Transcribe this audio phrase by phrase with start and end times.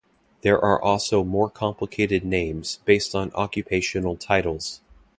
[0.41, 4.81] There are also more complicated names based on occupational titles.